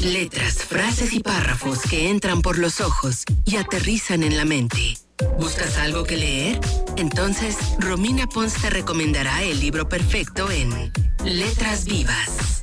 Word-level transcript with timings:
Letras, 0.00 0.56
frases 0.64 1.12
y 1.12 1.20
párrafos 1.20 1.80
que 1.82 2.10
entran 2.10 2.42
por 2.42 2.58
los 2.58 2.80
ojos 2.80 3.24
y 3.44 3.56
aterrizan 3.56 4.22
en 4.22 4.36
la 4.36 4.44
mente. 4.44 4.98
¿Buscas 5.38 5.78
algo 5.78 6.04
que 6.04 6.16
leer? 6.16 6.60
Entonces, 6.96 7.56
Romina 7.78 8.26
Pons 8.26 8.54
te 8.54 8.70
recomendará 8.70 9.42
el 9.42 9.60
libro 9.60 9.88
perfecto 9.88 10.50
en 10.50 10.92
Letras 11.24 11.84
Vivas. 11.84 12.53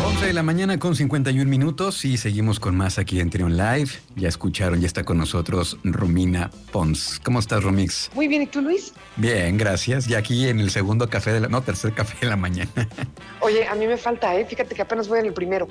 11 0.00 0.26
de 0.26 0.32
la 0.32 0.44
mañana 0.44 0.78
con 0.78 0.94
51 0.94 1.50
minutos 1.50 2.04
y 2.04 2.18
seguimos 2.18 2.60
con 2.60 2.76
más 2.76 2.98
aquí 2.98 3.18
en 3.18 3.30
Trion 3.30 3.56
Live. 3.56 3.90
Ya 4.14 4.28
escucharon, 4.28 4.80
ya 4.80 4.86
está 4.86 5.02
con 5.02 5.18
nosotros 5.18 5.76
Romina 5.82 6.50
Pons. 6.70 7.20
¿Cómo 7.24 7.40
estás, 7.40 7.64
Romix? 7.64 8.08
Muy 8.14 8.28
bien, 8.28 8.42
¿y 8.42 8.46
tú, 8.46 8.62
Luis? 8.62 8.92
Bien, 9.16 9.58
gracias. 9.58 10.06
Ya 10.06 10.18
aquí 10.18 10.48
en 10.48 10.60
el 10.60 10.70
segundo 10.70 11.10
café 11.10 11.32
de 11.32 11.40
la, 11.40 11.48
no, 11.48 11.62
tercer 11.62 11.94
café 11.94 12.16
de 12.20 12.28
la 12.28 12.36
mañana. 12.36 12.70
Oye, 13.40 13.66
a 13.66 13.74
mí 13.74 13.88
me 13.88 13.96
falta, 13.96 14.36
¿eh? 14.36 14.46
Fíjate 14.46 14.76
que 14.76 14.82
apenas 14.82 15.08
voy 15.08 15.18
en 15.18 15.26
el 15.26 15.32
primero. 15.32 15.68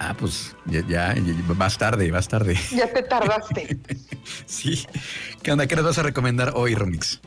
Ah, 0.00 0.16
pues 0.18 0.56
ya, 0.66 0.84
ya, 0.88 1.14
vas 1.46 1.78
tarde, 1.78 2.10
vas 2.10 2.26
tarde. 2.26 2.58
Ya 2.72 2.92
te 2.92 3.02
tardaste. 3.02 3.78
sí. 4.46 4.84
¿Qué 5.42 5.52
onda? 5.52 5.68
¿Qué 5.68 5.76
nos 5.76 5.84
vas 5.84 5.98
a 5.98 6.02
recomendar 6.02 6.52
hoy, 6.56 6.74
Romix? 6.74 7.20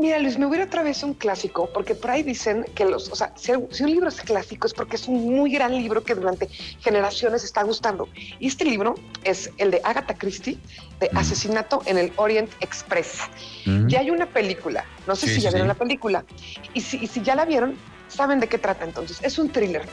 Mira, 0.00 0.18
Luis, 0.18 0.38
me 0.38 0.46
hubiera 0.46 0.64
otra 0.64 0.82
vez 0.82 1.02
un 1.02 1.12
clásico, 1.12 1.68
porque 1.74 1.94
por 1.94 2.10
ahí 2.10 2.22
dicen 2.22 2.64
que 2.74 2.86
los, 2.86 3.10
o 3.10 3.16
sea, 3.16 3.34
si, 3.36 3.52
un 3.52 3.90
libro 3.90 4.08
es 4.08 4.22
clásico 4.22 4.66
es 4.66 4.72
porque 4.72 4.96
es 4.96 5.06
un 5.06 5.36
muy 5.36 5.52
gran 5.52 5.72
libro 5.72 6.02
que 6.02 6.14
durante 6.14 6.46
generaciones 6.80 7.44
está 7.44 7.62
gustando. 7.64 8.08
Y 8.38 8.46
este 8.48 8.64
libro 8.64 8.94
es 9.24 9.50
el 9.58 9.70
de 9.70 9.82
Agatha 9.84 10.14
Christie, 10.14 10.56
de 11.00 11.10
mm. 11.12 11.18
Asesinato 11.18 11.82
en 11.84 11.98
el 11.98 12.12
Orient 12.16 12.50
Express. 12.60 13.18
Mm. 13.66 13.88
Ya 13.88 14.00
hay 14.00 14.10
una 14.10 14.24
película, 14.24 14.86
no 15.06 15.14
sé 15.14 15.28
si 15.28 15.42
ya 15.42 15.50
vieron 15.50 15.68
la 15.68 15.74
película, 15.74 16.24
y 16.72 16.80
si, 16.80 16.96
y 16.96 17.06
si 17.06 17.20
ya 17.20 17.34
la 17.34 17.44
vieron, 17.44 17.76
saben 18.08 18.40
de 18.40 18.48
qué 18.48 18.56
trata 18.56 18.86
entonces. 18.86 19.18
Es 19.22 19.38
un 19.38 19.50
thriller. 19.50 19.86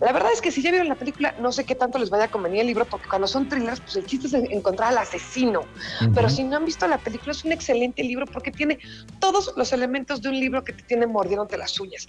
La 0.00 0.12
verdad 0.12 0.32
es 0.32 0.40
que 0.40 0.52
si 0.52 0.62
ya 0.62 0.70
vieron 0.70 0.88
la 0.88 0.94
película, 0.94 1.34
no 1.40 1.50
sé 1.50 1.64
qué 1.64 1.74
tanto 1.74 1.98
les 1.98 2.10
vaya 2.10 2.24
a 2.24 2.30
convenir 2.30 2.60
el 2.60 2.68
libro, 2.68 2.84
porque 2.84 3.08
cuando 3.08 3.26
son 3.26 3.48
thrillers, 3.48 3.80
pues 3.80 3.96
el 3.96 4.06
chiste 4.06 4.28
es 4.28 4.34
encontrar 4.34 4.90
al 4.90 4.98
asesino. 4.98 5.62
Pero 6.14 6.28
si 6.30 6.44
no 6.44 6.56
han 6.56 6.64
visto 6.64 6.86
la 6.86 6.98
película, 6.98 7.32
es 7.32 7.44
un 7.44 7.52
excelente 7.52 8.02
libro 8.02 8.26
porque 8.26 8.52
tiene 8.52 8.78
todos 9.18 9.52
los 9.56 9.72
elementos 9.72 10.22
de 10.22 10.28
un 10.28 10.38
libro 10.38 10.62
que 10.62 10.72
te 10.72 10.82
tiene 10.84 11.06
mordiéndote 11.06 11.58
las 11.58 11.78
uñas. 11.80 12.06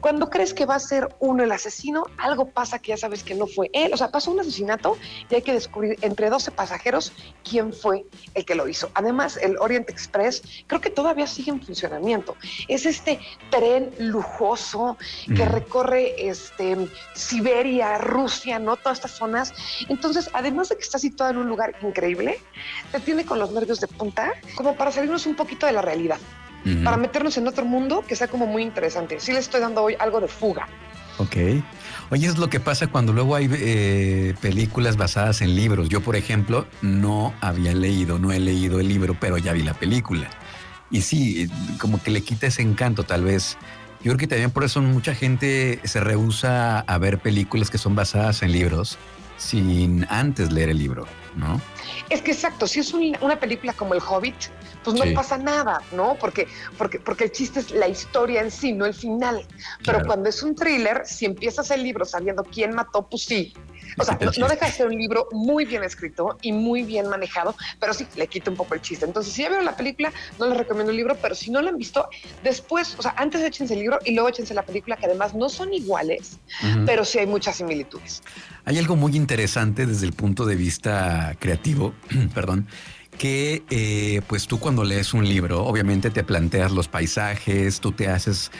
Cuando 0.00 0.28
crees 0.28 0.54
que 0.54 0.66
va 0.66 0.74
a 0.74 0.80
ser 0.80 1.08
uno 1.20 1.44
el 1.44 1.52
asesino, 1.52 2.04
algo 2.18 2.46
pasa 2.46 2.78
que 2.78 2.88
ya 2.88 2.96
sabes 2.96 3.22
que 3.22 3.34
no 3.34 3.46
fue 3.46 3.70
él. 3.72 3.92
O 3.94 3.96
sea, 3.96 4.10
pasó 4.10 4.32
un 4.32 4.40
asesinato 4.40 4.96
y 5.28 5.36
hay 5.36 5.42
que 5.42 5.52
descubrir 5.52 5.98
entre 6.02 6.30
12 6.30 6.50
pasajeros 6.50 7.12
quién 7.48 7.72
fue 7.72 8.04
el 8.34 8.44
que 8.44 8.54
lo 8.54 8.68
hizo. 8.68 8.90
Además, 8.94 9.36
el 9.36 9.56
Orient 9.58 9.88
Express 9.88 10.42
creo 10.66 10.80
que 10.80 10.90
todavía 10.90 11.26
sigue 11.26 11.52
en 11.52 11.62
funcionamiento. 11.62 12.36
Es 12.66 12.86
este 12.86 13.20
tren 13.50 13.90
lujoso 13.98 14.96
que 15.36 15.44
recorre 15.44 16.14
este 16.28 16.88
Siberia, 17.20 17.98
Rusia, 17.98 18.58
¿no? 18.58 18.76
Todas 18.76 18.98
estas 18.98 19.12
zonas. 19.12 19.52
Entonces, 19.88 20.30
además 20.32 20.68
de 20.68 20.76
que 20.76 20.82
está 20.82 20.98
situado 20.98 21.32
en 21.32 21.38
un 21.38 21.48
lugar 21.48 21.74
increíble, 21.82 22.38
te 22.92 23.00
tiene 23.00 23.24
con 23.24 23.38
los 23.38 23.52
nervios 23.52 23.80
de 23.80 23.86
punta, 23.86 24.32
como 24.54 24.76
para 24.76 24.90
salirnos 24.90 25.26
un 25.26 25.36
poquito 25.36 25.66
de 25.66 25.72
la 25.72 25.82
realidad, 25.82 26.18
para 26.84 26.96
meternos 26.96 27.36
en 27.36 27.46
otro 27.46 27.64
mundo 27.64 28.04
que 28.06 28.16
sea 28.16 28.28
como 28.28 28.46
muy 28.46 28.62
interesante. 28.62 29.20
Sí 29.20 29.32
le 29.32 29.38
estoy 29.38 29.60
dando 29.60 29.82
hoy 29.82 29.96
algo 29.98 30.20
de 30.20 30.28
fuga. 30.28 30.66
Ok. 31.18 31.36
Oye, 32.10 32.26
es 32.26 32.38
lo 32.38 32.48
que 32.48 32.60
pasa 32.60 32.86
cuando 32.86 33.12
luego 33.12 33.36
hay 33.36 33.48
eh, 33.52 34.34
películas 34.40 34.96
basadas 34.96 35.42
en 35.42 35.54
libros. 35.54 35.88
Yo, 35.88 36.00
por 36.00 36.16
ejemplo, 36.16 36.66
no 36.80 37.34
había 37.40 37.74
leído, 37.74 38.18
no 38.18 38.32
he 38.32 38.40
leído 38.40 38.80
el 38.80 38.88
libro, 38.88 39.14
pero 39.20 39.36
ya 39.36 39.52
vi 39.52 39.62
la 39.62 39.74
película. 39.74 40.30
Y 40.90 41.02
sí, 41.02 41.48
como 41.78 42.02
que 42.02 42.10
le 42.10 42.22
quita 42.22 42.46
ese 42.46 42.62
encanto, 42.62 43.04
tal 43.04 43.24
vez 43.24 43.58
yo 44.02 44.12
creo 44.12 44.16
que 44.16 44.26
también 44.26 44.50
por 44.50 44.64
eso 44.64 44.80
mucha 44.80 45.14
gente 45.14 45.80
se 45.84 46.00
rehúsa 46.00 46.80
a 46.80 46.98
ver 46.98 47.18
películas 47.18 47.70
que 47.70 47.78
son 47.78 47.94
basadas 47.94 48.42
en 48.42 48.52
libros 48.52 48.98
sin 49.36 50.06
antes 50.10 50.52
leer 50.52 50.70
el 50.70 50.78
libro, 50.78 51.06
¿no? 51.36 51.60
Es 52.08 52.22
que 52.22 52.32
exacto, 52.32 52.66
si 52.66 52.80
es 52.80 52.92
una 52.92 53.38
película 53.40 53.72
como 53.72 53.94
El 53.94 54.00
Hobbit, 54.00 54.34
pues 54.84 54.96
no 54.96 55.04
pasa 55.14 55.38
nada, 55.38 55.82
¿no? 55.92 56.16
Porque, 56.18 56.46
porque, 56.78 56.98
porque 56.98 57.24
el 57.24 57.32
chiste 57.32 57.60
es 57.60 57.70
la 57.70 57.88
historia 57.88 58.40
en 58.40 58.50
sí, 58.50 58.72
no 58.72 58.86
el 58.86 58.94
final. 58.94 59.46
Pero 59.84 60.04
cuando 60.06 60.28
es 60.28 60.42
un 60.42 60.54
thriller, 60.54 61.02
si 61.04 61.26
empiezas 61.26 61.70
el 61.70 61.82
libro 61.82 62.04
sabiendo 62.04 62.44
quién 62.44 62.74
mató, 62.74 63.06
pues 63.08 63.24
sí, 63.24 63.52
o 63.98 64.04
sea, 64.04 64.18
no, 64.38 64.48
deja 64.48 64.66
de 64.66 64.72
ser 64.72 64.86
un 64.86 64.96
libro 64.96 65.28
muy 65.32 65.64
bien 65.64 65.82
escrito 65.82 66.38
y 66.42 66.52
muy 66.52 66.82
bien 66.82 67.08
manejado, 67.08 67.54
pero 67.78 67.94
sí 67.94 68.06
le 68.16 68.26
quita 68.26 68.50
un 68.50 68.56
poco 68.56 68.74
el 68.74 68.80
chiste. 68.80 69.04
Entonces, 69.04 69.32
si 69.32 69.42
ya 69.42 69.48
vieron 69.48 69.64
la 69.64 69.76
película, 69.76 70.12
no 70.38 70.46
les 70.46 70.56
recomiendo 70.56 70.90
el 70.90 70.96
libro, 70.96 71.16
pero 71.20 71.34
si 71.34 71.50
no 71.50 71.62
lo 71.62 71.68
han 71.68 71.78
visto, 71.78 72.08
después, 72.42 72.94
o 72.98 73.02
sea, 73.02 73.14
antes 73.16 73.42
échense 73.42 73.74
el 73.74 73.80
libro 73.80 73.98
y 74.04 74.14
luego 74.14 74.28
échense 74.28 74.54
la 74.54 74.62
película, 74.62 74.96
que 74.96 75.06
además 75.06 75.34
no 75.34 75.48
son 75.48 75.72
iguales, 75.72 76.38
pero 76.86 77.04
sí 77.04 77.18
hay 77.18 77.26
muchas 77.26 77.56
similitudes. 77.56 78.22
Hay 78.64 78.78
algo 78.78 78.96
muy 78.96 79.16
interesante 79.16 79.86
desde 79.86 80.06
el 80.06 80.12
punto 80.12 80.44
de 80.44 80.56
vista 80.56 81.34
creativo, 81.38 81.94
perdón, 82.34 82.66
que 83.18 83.62
eh, 83.70 84.22
pues 84.28 84.46
tú 84.46 84.58
cuando 84.58 84.84
lees 84.84 85.12
un 85.12 85.28
libro, 85.28 85.64
obviamente 85.64 86.10
te 86.10 86.24
planteas 86.24 86.72
los 86.72 86.88
paisajes, 86.88 87.80
tú 87.80 87.92
te 87.92 88.08
haces 88.08 88.50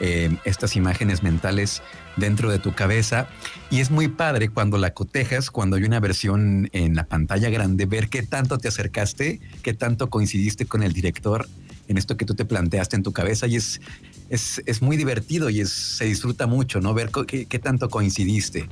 eh, 0.00 0.36
estas 0.44 0.76
imágenes 0.76 1.22
mentales 1.22 1.82
dentro 2.16 2.50
de 2.50 2.58
tu 2.58 2.74
cabeza. 2.74 3.28
Y 3.70 3.80
es 3.80 3.90
muy 3.90 4.08
padre 4.08 4.48
cuando 4.48 4.78
la 4.78 4.92
cotejas, 4.92 5.50
cuando 5.50 5.76
hay 5.76 5.84
una 5.84 6.00
versión 6.00 6.68
en 6.72 6.94
la 6.94 7.04
pantalla 7.04 7.50
grande, 7.50 7.86
ver 7.86 8.08
qué 8.08 8.22
tanto 8.22 8.58
te 8.58 8.68
acercaste, 8.68 9.40
qué 9.62 9.74
tanto 9.74 10.10
coincidiste 10.10 10.66
con 10.66 10.82
el 10.82 10.92
director 10.92 11.48
en 11.88 11.98
esto 11.98 12.16
que 12.16 12.24
tú 12.24 12.34
te 12.34 12.44
planteaste 12.44 12.96
en 12.96 13.02
tu 13.02 13.12
cabeza. 13.12 13.46
Y 13.46 13.56
es, 13.56 13.80
es, 14.28 14.82
muy 14.82 14.96
divertido 14.96 15.50
y 15.50 15.60
es, 15.60 15.70
se 15.70 16.04
disfruta 16.04 16.46
mucho, 16.46 16.80
¿no? 16.80 16.94
Ver 16.94 17.10
qué, 17.26 17.46
qué 17.46 17.58
tanto 17.58 17.88
coincidiste 17.88 18.68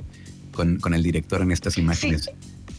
con, 0.51 0.79
con, 0.79 0.93
el 0.93 1.03
director 1.03 1.41
en 1.41 1.51
estas 1.51 1.77
imágenes 1.77 2.29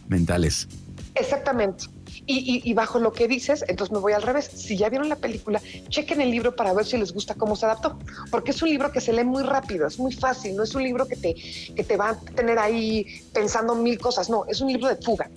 mentales. 0.09 0.69
Exactamente. 1.15 1.87
Y, 2.29 2.75
bajo 2.75 2.99
lo 2.99 3.13
que 3.13 3.29
dices, 3.29 3.65
entonces 3.69 3.93
me 3.93 4.01
voy 4.01 4.13
al 4.13 4.23
revés. 4.23 4.51
Si 4.53 4.77
ya 4.77 4.89
vieron 4.89 5.09
la 5.09 5.17
película, 5.17 5.63
chequen 5.89 6.21
el 6.21 6.31
libro 6.31 6.57
para 6.57 6.73
ver 6.75 6.85
si 6.85 6.97
les 6.97 7.13
gusta 7.13 7.35
cómo 7.35 7.55
se 7.55 7.67
adaptó. 7.67 7.99
Porque 8.31 8.51
es 8.51 8.61
un 8.63 8.69
libro 8.69 8.91
que 8.91 9.01
se 9.01 9.13
lee 9.13 9.25
muy 9.25 9.45
rápido, 9.45 9.87
es 9.87 9.99
muy 9.99 10.13
fácil, 10.13 10.57
no 10.57 10.65
es 10.65 10.75
un 10.75 10.83
libro 10.83 11.07
que 11.07 11.17
te, 11.17 11.35
que 11.35 11.85
te 11.85 11.97
va 11.97 12.11
a 12.11 12.21
tener 12.21 12.59
ahí 12.59 13.07
pensando 13.33 13.77
mil 13.77 13.99
cosas, 13.99 14.29
no, 14.29 14.45
es 14.49 14.61
un 14.61 14.73
libro 14.73 14.89
de 14.89 14.97
fuga. 14.97 15.31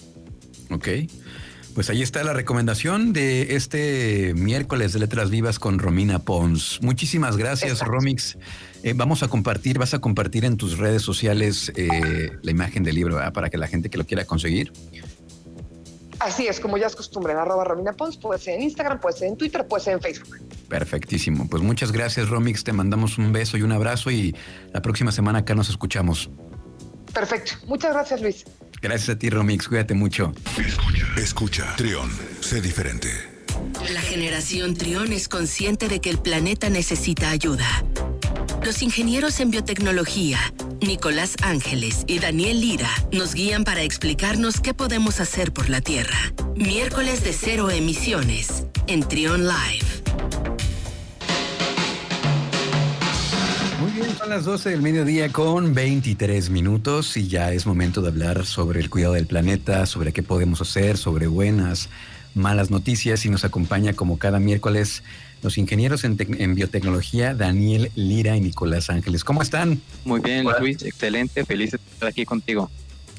Ok. 0.71 0.87
Pues 1.75 1.89
ahí 1.91 2.01
está 2.01 2.23
la 2.23 2.33
recomendación 2.33 3.13
de 3.13 3.55
este 3.55 4.33
miércoles 4.33 4.91
de 4.91 4.99
Letras 4.99 5.29
Vivas 5.29 5.59
con 5.59 5.77
Romina 5.77 6.19
Pons. 6.19 6.79
Muchísimas 6.81 7.37
gracias, 7.37 7.79
Romix. 7.81 8.37
Eh, 8.81 8.93
vamos 8.95 9.21
a 9.23 9.27
compartir, 9.27 9.77
vas 9.77 9.93
a 9.93 9.99
compartir 9.99 10.43
en 10.45 10.57
tus 10.57 10.77
redes 10.77 11.03
sociales 11.03 11.71
eh, 11.75 12.31
la 12.41 12.51
imagen 12.51 12.83
del 12.83 12.95
libro 12.95 13.19
para 13.31 13.49
que 13.49 13.57
la 13.57 13.67
gente 13.67 13.89
que 13.89 13.97
lo 13.97 14.05
quiera 14.05 14.25
conseguir 14.25 14.73
Así 16.19 16.47
es, 16.47 16.59
como 16.59 16.77
ya 16.77 16.87
es 16.87 16.95
costumbre, 16.95 17.33
en 17.33 17.39
arroba 17.39 17.63
Romina 17.63 17.93
Pons, 17.93 18.17
puede 18.17 18.39
ser 18.39 18.55
en 18.55 18.63
Instagram, 18.63 18.99
puede 18.99 19.17
ser 19.17 19.29
en 19.29 19.37
Twitter, 19.37 19.65
puede 19.67 19.83
ser 19.83 19.93
en 19.93 20.01
Facebook. 20.01 20.37
Perfectísimo. 20.67 21.47
Pues 21.49 21.63
muchas 21.63 21.91
gracias, 21.91 22.29
Romix. 22.29 22.63
Te 22.63 22.73
mandamos 22.73 23.17
un 23.17 23.31
beso 23.31 23.57
y 23.57 23.61
un 23.61 23.71
abrazo 23.71 24.11
y 24.11 24.35
la 24.73 24.81
próxima 24.81 25.11
semana 25.11 25.39
acá 25.39 25.55
nos 25.55 25.69
escuchamos. 25.69 26.29
Perfecto. 27.13 27.53
Muchas 27.67 27.93
gracias, 27.93 28.21
Luis. 28.21 28.45
Gracias 28.81 29.09
a 29.09 29.17
ti, 29.17 29.29
Romix. 29.29 29.67
Cuídate 29.67 29.93
mucho. 29.93 30.33
Escucha, 30.57 31.07
escucha. 31.17 31.75
Trión, 31.75 32.09
sé 32.41 32.61
diferente. 32.61 33.09
La 33.93 34.01
generación 34.01 34.75
Trión 34.75 35.11
es 35.11 35.27
consciente 35.27 35.87
de 35.87 35.99
que 36.01 36.09
el 36.09 36.19
planeta 36.19 36.69
necesita 36.69 37.29
ayuda. 37.29 37.67
Los 38.63 38.81
ingenieros 38.81 39.39
en 39.39 39.51
biotecnología, 39.51 40.37
Nicolás 40.81 41.35
Ángeles 41.43 42.03
y 42.07 42.19
Daniel 42.19 42.61
Lira, 42.61 42.89
nos 43.11 43.33
guían 43.33 43.63
para 43.63 43.81
explicarnos 43.81 44.61
qué 44.61 44.73
podemos 44.73 45.19
hacer 45.19 45.51
por 45.51 45.69
la 45.69 45.81
Tierra. 45.81 46.17
Miércoles 46.55 47.23
de 47.23 47.33
cero 47.33 47.69
emisiones 47.69 48.65
en 48.87 49.03
Trion 49.03 49.45
Live. 49.45 49.85
Muy 53.81 53.91
bien, 53.91 54.17
son 54.17 54.29
las 54.29 54.45
12 54.45 54.69
del 54.69 54.81
mediodía 54.81 55.31
con 55.31 55.73
23 55.73 56.49
minutos 56.49 57.17
y 57.17 57.27
ya 57.27 57.51
es 57.51 57.65
momento 57.65 58.01
de 58.01 58.09
hablar 58.09 58.45
sobre 58.45 58.79
el 58.79 58.89
cuidado 58.89 59.13
del 59.13 59.27
planeta, 59.27 59.85
sobre 59.85 60.13
qué 60.13 60.23
podemos 60.23 60.61
hacer, 60.61 60.97
sobre 60.97 61.27
buenas, 61.27 61.89
malas 62.33 62.71
noticias 62.71 63.25
y 63.25 63.29
nos 63.29 63.43
acompaña 63.43 63.93
como 63.93 64.17
cada 64.17 64.39
miércoles 64.39 65.03
los 65.41 65.57
ingenieros 65.57 66.03
en, 66.03 66.17
biotecnología 66.55 67.33
Daniel 67.33 67.91
Lira 67.95 68.35
y 68.35 68.41
Nicolás 68.41 68.89
Ángeles. 68.89 69.23
¿Cómo 69.23 69.41
están? 69.41 69.81
Muy 70.05 70.19
bien, 70.19 70.45
Luis, 70.59 70.83
excelente, 70.83 71.45
feliz 71.45 71.71
de 71.71 71.77
estar 71.77 72.09
aquí 72.09 72.25
contigo. 72.25 72.69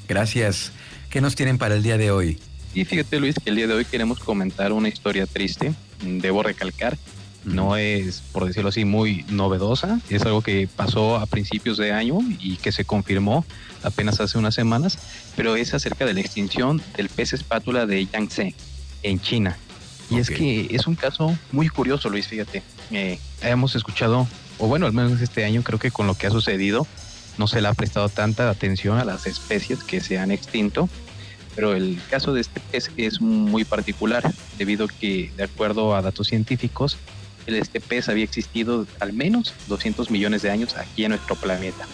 Gracias. 0.08 0.72
¿Qué 1.08 1.20
nos 1.20 1.34
tienen 1.34 1.58
para 1.58 1.74
el 1.74 1.82
día 1.82 1.96
de 1.96 2.10
hoy? 2.10 2.38
Y 2.74 2.84
fíjate, 2.84 3.18
Luis, 3.18 3.34
que 3.42 3.50
el 3.50 3.56
día 3.56 3.66
de 3.66 3.74
hoy 3.74 3.84
queremos 3.84 4.20
comentar 4.20 4.72
una 4.72 4.88
historia 4.88 5.26
triste. 5.26 5.72
Debo 6.02 6.42
recalcar, 6.42 6.96
no 7.44 7.76
es, 7.76 8.22
por 8.32 8.46
decirlo 8.46 8.68
así, 8.68 8.84
muy 8.84 9.24
novedosa. 9.28 10.00
Es 10.08 10.22
algo 10.22 10.42
que 10.42 10.68
pasó 10.76 11.16
a 11.16 11.26
principios 11.26 11.78
de 11.78 11.92
año 11.92 12.18
y 12.38 12.56
que 12.56 12.70
se 12.70 12.84
confirmó 12.84 13.44
apenas 13.82 14.20
hace 14.20 14.38
unas 14.38 14.54
semanas, 14.54 14.98
pero 15.36 15.56
es 15.56 15.74
acerca 15.74 16.04
de 16.04 16.14
la 16.14 16.20
extinción 16.20 16.82
del 16.96 17.08
pez 17.08 17.32
espátula 17.32 17.86
de 17.86 18.06
Yangtze 18.06 18.54
en 19.02 19.20
China. 19.20 19.56
Y 20.10 20.18
es 20.18 20.28
que 20.28 20.68
es 20.70 20.86
un 20.86 20.96
caso 20.96 21.36
muy 21.52 21.68
curioso, 21.68 22.08
Luis, 22.08 22.26
fíjate. 22.26 22.62
Eh, 22.90 23.18
hemos 23.42 23.76
escuchado 23.76 24.26
o 24.60 24.66
bueno, 24.66 24.86
al 24.86 24.92
menos 24.92 25.20
este 25.20 25.44
año 25.44 25.62
creo 25.62 25.78
que 25.78 25.90
con 25.90 26.06
lo 26.06 26.14
que 26.14 26.26
ha 26.26 26.30
sucedido, 26.30 26.86
no 27.38 27.46
se 27.46 27.62
le 27.62 27.68
ha 27.68 27.74
prestado 27.74 28.08
tanta 28.10 28.50
atención 28.50 28.98
a 28.98 29.04
las 29.04 29.26
especies 29.26 29.82
que 29.82 30.00
se 30.00 30.18
han 30.18 30.30
extinto. 30.30 30.88
Pero 31.56 31.74
el 31.74 31.98
caso 32.10 32.32
de 32.32 32.42
este 32.42 32.60
pez 32.60 32.90
es 32.96 33.20
muy 33.20 33.64
particular, 33.64 34.30
debido 34.58 34.84
a 34.84 34.88
que, 34.88 35.32
de 35.36 35.44
acuerdo 35.44 35.96
a 35.96 36.02
datos 36.02 36.28
científicos, 36.28 36.96
este 37.46 37.80
pez 37.80 38.08
había 38.08 38.22
existido 38.22 38.86
al 39.00 39.12
menos 39.12 39.54
200 39.66 40.10
millones 40.10 40.42
de 40.42 40.50
años 40.50 40.76
aquí 40.76 41.04
en 41.04 41.10
nuestro 41.10 41.34
planeta. 41.34 41.86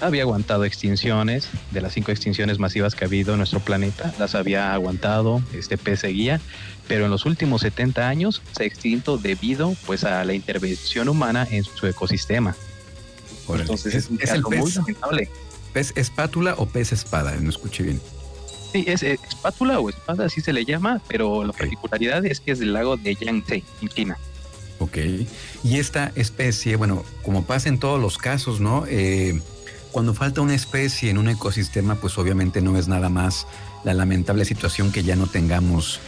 Había 0.00 0.22
aguantado 0.22 0.64
extinciones, 0.64 1.48
de 1.70 1.80
las 1.80 1.94
cinco 1.94 2.12
extinciones 2.12 2.58
masivas 2.58 2.94
que 2.94 3.04
ha 3.04 3.08
habido 3.08 3.32
en 3.32 3.38
nuestro 3.38 3.60
planeta, 3.60 4.12
las 4.18 4.34
había 4.34 4.74
aguantado, 4.74 5.42
este 5.54 5.78
pez 5.78 6.00
seguía, 6.00 6.40
pero 6.86 7.06
en 7.06 7.10
los 7.10 7.24
últimos 7.24 7.62
70 7.62 8.06
años 8.06 8.42
se 8.52 8.64
ha 8.64 8.66
extinto 8.66 9.16
debido 9.16 9.74
pues 9.86 10.04
a 10.04 10.24
la 10.24 10.34
intervención 10.34 11.08
humana 11.08 11.46
en 11.50 11.64
su 11.64 11.86
ecosistema. 11.86 12.54
Entonces 13.48 13.94
es, 13.94 14.10
un 14.10 14.16
caso 14.18 14.50
muy 14.50 14.70
lamentable. 14.70 15.30
¿Pez 15.72 15.92
espátula 15.96 16.54
o 16.58 16.66
pez 16.66 16.92
espada? 16.92 17.34
No 17.36 17.50
escuché 17.50 17.84
bien. 17.84 18.00
Sí, 18.72 18.84
es 18.86 19.02
espátula 19.02 19.78
o 19.78 19.88
espada, 19.88 20.26
así 20.26 20.40
se 20.40 20.52
le 20.52 20.64
llama, 20.64 21.00
pero 21.08 21.44
la 21.44 21.52
particularidad 21.52 22.24
es 22.26 22.40
que 22.40 22.52
es 22.52 22.58
del 22.58 22.72
lago 22.72 22.96
de 22.96 23.14
Yangtze, 23.14 23.62
en 23.80 23.88
China. 23.88 24.18
Ok. 24.78 24.98
Y 25.64 25.78
esta 25.78 26.12
especie, 26.16 26.76
bueno, 26.76 27.04
como 27.22 27.44
pasa 27.44 27.68
en 27.68 27.78
todos 27.78 28.00
los 28.00 28.18
casos, 28.18 28.60
¿no? 28.60 28.84
Eh, 28.88 29.40
cuando 29.96 30.12
falta 30.12 30.42
una 30.42 30.54
especie 30.54 31.08
en 31.08 31.16
un 31.16 31.30
ecosistema, 31.30 31.94
pues 31.94 32.18
obviamente 32.18 32.60
no 32.60 32.76
es 32.76 32.86
nada 32.86 33.08
más 33.08 33.46
la 33.82 33.94
lamentable 33.94 34.44
situación 34.44 34.92
que 34.92 35.02
ya 35.02 35.16
no 35.16 35.26
tengamos 35.26 36.00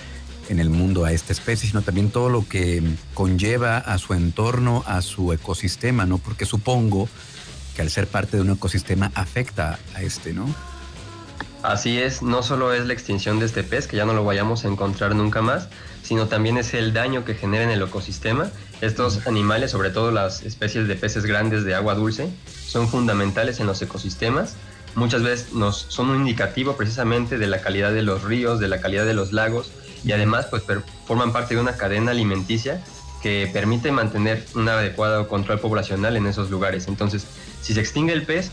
en 0.51 0.61
el 0.61 0.69
mundo 0.69 1.07
a 1.07 1.13
esta 1.13 1.33
especie, 1.33 1.71
sino 1.71 1.81
también 1.81 2.11
todo 2.11 2.29
lo 2.29 2.47
que 2.47 2.83
conlleva 3.15 3.79
a 3.79 3.97
su 3.97 4.13
entorno, 4.13 4.85
a 4.87 5.01
su 5.01 5.33
ecosistema, 5.33 6.05
¿no? 6.05 6.19
Porque 6.19 6.45
supongo 6.45 7.09
que 7.75 7.81
al 7.81 7.89
ser 7.89 8.09
parte 8.09 8.37
de 8.37 8.43
un 8.43 8.51
ecosistema 8.51 9.11
afecta 9.15 9.79
a 9.95 10.03
este, 10.03 10.35
¿no? 10.35 10.55
Así 11.63 11.99
es, 11.99 12.21
no 12.21 12.43
solo 12.43 12.75
es 12.75 12.85
la 12.85 12.93
extinción 12.93 13.41
de 13.41 13.47
este 13.47 13.65
pez, 13.65 13.87
que 13.87 13.97
ya 13.97 14.05
no 14.05 14.13
lo 14.13 14.23
vayamos 14.23 14.67
a 14.67 14.69
encontrar 14.69 15.15
nunca 15.15 15.41
más, 15.41 15.71
sino 16.09 16.27
también 16.27 16.57
es 16.57 16.73
el 16.73 16.95
daño 16.95 17.27
que 17.27 17.35
genera 17.35 17.65
en 17.65 17.71
el 17.71 17.83
ecosistema. 17.83 18.51
Estos 18.81 19.27
animales, 19.27 19.73
sobre 19.73 19.91
todo 19.91 20.11
las 20.11 20.43
especies 20.43 20.89
de 20.89 20.95
peces 20.95 21.27
grandes 21.27 21.65
de 21.65 21.75
agua 21.75 21.95
dulce, 21.95 22.31
son 22.67 22.89
fundamentales 22.89 23.61
en 23.61 23.67
los 23.67 23.83
ecosistemas. 23.83 24.55
Muchas 24.95 25.23
veces 25.23 25.53
nos 25.53 25.77
son 25.77 26.09
un 26.09 26.21
indicativo 26.21 26.79
precisamente 26.79 27.37
de 27.37 27.47
la 27.47 27.61
calidad 27.61 27.93
de 27.93 28.01
los 28.01 28.23
ríos, 28.23 28.59
de 28.59 28.69
la 28.69 28.81
calidad 28.81 29.05
de 29.05 29.13
los 29.13 29.35
lagos 29.35 29.71
y 30.03 30.13
además 30.13 30.47
pues 30.47 30.63
forman 31.07 31.31
parte 31.31 31.57
de 31.57 31.61
una 31.61 31.77
cadena 31.77 32.13
alimenticia 32.13 32.83
que 33.23 33.51
permite 33.53 33.93
mantener 33.93 34.47
un 34.55 34.67
adecuado 34.67 35.29
control 35.29 35.61
poblacional 35.61 36.17
en 36.17 36.27
esos 36.27 36.49
lugares. 36.49 36.89
Entonces, 36.89 37.27
si 37.61 37.75
se 37.75 37.81
extingue 37.81 38.15
el 38.15 38.23
pez, 38.23 38.51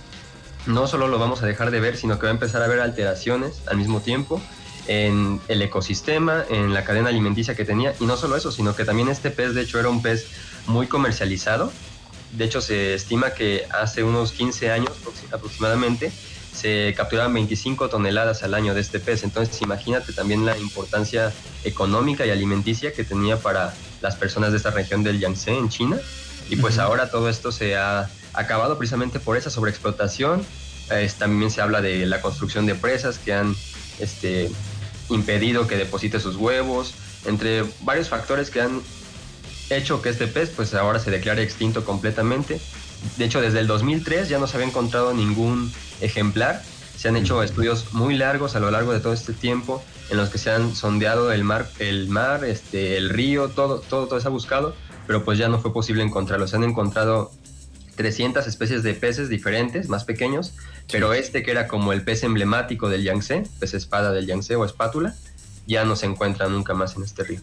no 0.65 0.87
solo 0.87 1.07
lo 1.07 1.19
vamos 1.19 1.41
a 1.41 1.45
dejar 1.45 1.71
de 1.71 1.79
ver, 1.79 1.95
sino 1.95 2.19
que 2.19 2.25
va 2.25 2.31
a 2.31 2.33
empezar 2.33 2.61
a 2.61 2.65
haber 2.65 2.81
alteraciones 2.81 3.61
al 3.67 3.77
mismo 3.77 4.01
tiempo 4.01 4.41
en 4.87 5.41
el 5.47 5.61
ecosistema, 5.61 6.45
en 6.49 6.73
la 6.73 6.83
cadena 6.83 7.09
alimenticia 7.09 7.55
que 7.55 7.65
tenía. 7.65 7.95
Y 7.99 8.05
no 8.05 8.17
solo 8.17 8.35
eso, 8.35 8.51
sino 8.51 8.75
que 8.75 8.85
también 8.85 9.09
este 9.09 9.31
pez, 9.31 9.53
de 9.53 9.61
hecho, 9.61 9.79
era 9.79 9.89
un 9.89 10.01
pez 10.01 10.27
muy 10.67 10.87
comercializado. 10.87 11.71
De 12.31 12.45
hecho, 12.45 12.61
se 12.61 12.93
estima 12.93 13.31
que 13.31 13.65
hace 13.71 14.03
unos 14.03 14.31
15 14.31 14.71
años 14.71 14.91
aproximadamente 15.31 16.11
se 16.55 16.93
capturaban 16.95 17.33
25 17.33 17.89
toneladas 17.89 18.43
al 18.43 18.53
año 18.53 18.73
de 18.73 18.81
este 18.81 18.99
pez. 18.99 19.23
Entonces, 19.23 19.61
imagínate 19.61 20.13
también 20.13 20.45
la 20.45 20.57
importancia 20.57 21.33
económica 21.63 22.25
y 22.25 22.29
alimenticia 22.29 22.93
que 22.93 23.03
tenía 23.03 23.37
para 23.37 23.73
las 24.01 24.15
personas 24.15 24.51
de 24.51 24.57
esta 24.57 24.71
región 24.71 25.03
del 25.03 25.19
Yangtze 25.19 25.55
en 25.55 25.69
China. 25.69 25.97
Y 26.49 26.55
pues 26.57 26.77
ahora 26.77 27.09
todo 27.09 27.29
esto 27.29 27.51
se 27.51 27.75
ha 27.75 28.09
acabado 28.33 28.77
precisamente 28.77 29.19
por 29.19 29.35
esa 29.35 29.49
sobreexplotación. 29.49 30.45
también 31.17 31.51
se 31.51 31.61
habla 31.61 31.81
de 31.81 32.05
la 32.05 32.21
construcción 32.21 32.65
de 32.65 32.75
presas 32.75 33.17
que 33.17 33.33
han 33.33 33.55
este, 33.99 34.51
impedido 35.09 35.67
que 35.67 35.77
deposite 35.77 36.19
sus 36.19 36.35
huevos, 36.35 36.93
entre 37.25 37.63
varios 37.81 38.09
factores 38.09 38.49
que 38.49 38.61
han 38.61 38.81
hecho 39.69 40.01
que 40.01 40.09
este 40.09 40.27
pez 40.27 40.51
pues 40.55 40.73
ahora 40.73 40.99
se 40.99 41.11
declare 41.11 41.43
extinto 41.43 41.83
completamente. 41.83 42.59
De 43.17 43.25
hecho, 43.25 43.41
desde 43.41 43.59
el 43.59 43.67
2003 43.67 44.29
ya 44.29 44.39
no 44.39 44.47
se 44.47 44.57
había 44.57 44.67
encontrado 44.67 45.13
ningún 45.13 45.71
ejemplar. 46.01 46.61
Se 46.97 47.09
han 47.09 47.17
hecho 47.17 47.43
estudios 47.43 47.93
muy 47.93 48.15
largos 48.15 48.55
a 48.55 48.59
lo 48.59 48.71
largo 48.71 48.93
de 48.93 48.99
todo 48.99 49.13
este 49.13 49.33
tiempo 49.33 49.83
en 50.09 50.17
los 50.17 50.29
que 50.29 50.37
se 50.37 50.51
han 50.51 50.75
sondeado 50.75 51.31
el 51.31 51.43
mar, 51.43 51.69
el 51.79 52.07
mar, 52.07 52.45
este, 52.45 52.97
el 52.97 53.09
río, 53.09 53.49
todo, 53.49 53.79
todo, 53.79 54.07
todo 54.07 54.19
se 54.19 54.27
ha 54.27 54.31
buscado, 54.31 54.75
pero 55.07 55.23
pues 55.23 55.37
ya 55.37 55.49
no 55.49 55.59
fue 55.59 55.73
posible 55.73 56.03
encontrarlo. 56.03 56.47
Se 56.47 56.55
han 56.55 56.63
encontrado 56.63 57.31
300 57.95 58.45
especies 58.47 58.83
de 58.83 58.93
peces 58.93 59.29
diferentes, 59.29 59.89
más 59.89 60.03
pequeños, 60.03 60.53
pero 60.91 61.13
este 61.13 61.43
que 61.43 61.51
era 61.51 61.67
como 61.67 61.93
el 61.93 62.03
pez 62.03 62.23
emblemático 62.23 62.89
del 62.89 63.03
Yangtze, 63.03 63.43
pez 63.59 63.73
espada 63.73 64.11
del 64.11 64.27
Yangtze 64.27 64.55
o 64.55 64.65
espátula, 64.65 65.15
ya 65.67 65.85
no 65.85 65.95
se 65.95 66.05
encuentra 66.05 66.47
nunca 66.47 66.73
más 66.73 66.95
en 66.95 67.03
este 67.03 67.23
río. 67.23 67.39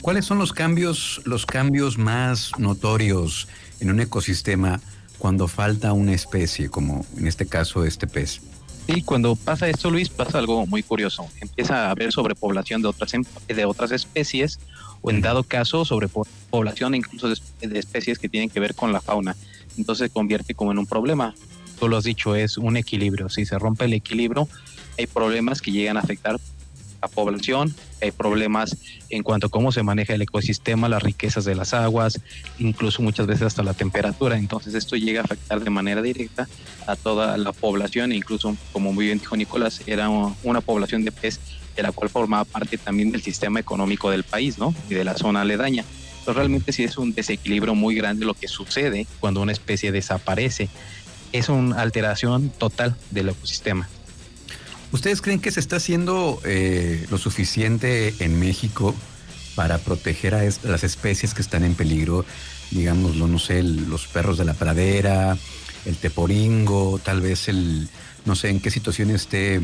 ¿Cuáles 0.00 0.24
son 0.24 0.38
los 0.38 0.52
cambios, 0.52 1.20
los 1.24 1.46
cambios 1.46 1.98
más 1.98 2.52
notorios 2.58 3.48
en 3.80 3.90
un 3.90 4.00
ecosistema 4.00 4.80
cuando 5.18 5.46
falta 5.46 5.92
una 5.92 6.12
especie, 6.12 6.68
como 6.70 7.06
en 7.16 7.26
este 7.26 7.46
caso 7.46 7.84
este 7.84 8.06
pez? 8.06 8.40
Sí, 8.86 9.02
cuando 9.02 9.36
pasa 9.36 9.68
esto, 9.68 9.90
Luis, 9.90 10.08
pasa 10.08 10.38
algo 10.38 10.66
muy 10.66 10.82
curioso. 10.82 11.26
Empieza 11.40 11.86
a 11.86 11.90
haber 11.90 12.12
sobrepoblación 12.12 12.82
de 12.82 12.88
otras, 12.88 13.14
em, 13.14 13.24
de 13.46 13.64
otras 13.64 13.92
especies 13.92 14.58
o 15.00 15.10
en 15.10 15.20
dado 15.20 15.44
caso 15.44 15.84
sobrepoblación 15.84 16.94
incluso 16.94 17.28
de 17.28 17.78
especies 17.78 18.18
que 18.18 18.28
tienen 18.28 18.50
que 18.50 18.60
ver 18.60 18.74
con 18.74 18.92
la 18.92 19.00
fauna 19.00 19.36
entonces 19.78 20.08
se 20.08 20.12
convierte 20.12 20.54
como 20.54 20.72
en 20.72 20.78
un 20.78 20.86
problema. 20.86 21.34
Tú 21.78 21.88
lo 21.88 21.96
has 21.96 22.04
dicho, 22.04 22.34
es 22.34 22.58
un 22.58 22.76
equilibrio. 22.76 23.28
Si 23.28 23.44
se 23.44 23.58
rompe 23.58 23.86
el 23.86 23.92
equilibrio, 23.92 24.48
hay 24.98 25.06
problemas 25.06 25.60
que 25.60 25.72
llegan 25.72 25.96
a 25.96 26.00
afectar 26.00 26.38
a 27.02 27.08
población, 27.08 27.74
hay 28.00 28.10
problemas 28.12 28.76
en 29.10 29.22
cuanto 29.22 29.48
a 29.48 29.50
cómo 29.50 29.72
se 29.72 29.82
maneja 29.82 30.14
el 30.14 30.22
ecosistema, 30.22 30.88
las 30.88 31.02
riquezas 31.02 31.44
de 31.44 31.54
las 31.54 31.74
aguas, 31.74 32.20
incluso 32.58 33.02
muchas 33.02 33.26
veces 33.26 33.42
hasta 33.42 33.62
la 33.62 33.74
temperatura. 33.74 34.38
Entonces 34.38 34.74
esto 34.74 34.96
llega 34.96 35.20
a 35.20 35.24
afectar 35.24 35.60
de 35.60 35.70
manera 35.70 36.00
directa 36.00 36.48
a 36.86 36.96
toda 36.96 37.36
la 37.36 37.52
población, 37.52 38.12
incluso, 38.12 38.56
como 38.72 38.92
muy 38.92 39.06
bien 39.06 39.18
dijo 39.18 39.36
Nicolás, 39.36 39.82
era 39.86 40.08
una 40.08 40.60
población 40.60 41.04
de 41.04 41.12
pez 41.12 41.38
de 41.76 41.82
la 41.82 41.92
cual 41.92 42.08
formaba 42.10 42.44
parte 42.44 42.78
también 42.78 43.12
del 43.12 43.22
sistema 43.22 43.60
económico 43.60 44.10
del 44.10 44.24
país, 44.24 44.58
¿no? 44.58 44.74
Y 44.88 44.94
de 44.94 45.04
la 45.04 45.16
zona 45.16 45.42
aledaña 45.42 45.84
realmente 46.30 46.72
sí 46.72 46.84
es 46.84 46.98
un 46.98 47.12
desequilibrio 47.12 47.74
muy 47.74 47.96
grande 47.96 48.24
lo 48.24 48.34
que 48.34 48.46
sucede 48.46 49.08
cuando 49.18 49.40
una 49.40 49.50
especie 49.50 49.90
desaparece. 49.90 50.68
Es 51.32 51.48
una 51.48 51.80
alteración 51.80 52.50
total 52.50 52.94
del 53.10 53.30
ecosistema. 53.30 53.88
¿Ustedes 54.92 55.22
creen 55.22 55.40
que 55.40 55.50
se 55.50 55.60
está 55.60 55.76
haciendo 55.76 56.40
eh, 56.44 57.06
lo 57.10 57.16
suficiente 57.16 58.14
en 58.18 58.38
México 58.38 58.94
para 59.54 59.78
proteger 59.78 60.34
a 60.34 60.42
las 60.42 60.84
especies 60.84 61.32
que 61.32 61.40
están 61.40 61.64
en 61.64 61.74
peligro? 61.74 62.26
Digámoslo, 62.70 63.26
no 63.26 63.38
sé, 63.38 63.62
los 63.62 64.06
perros 64.06 64.36
de 64.36 64.44
la 64.44 64.54
pradera, 64.54 65.36
el 65.86 65.96
teporingo, 65.96 67.00
tal 67.02 67.22
vez 67.22 67.48
el, 67.48 67.88
no 68.26 68.36
sé 68.36 68.50
en 68.50 68.60
qué 68.60 68.70
situación 68.70 69.10
esté, 69.10 69.60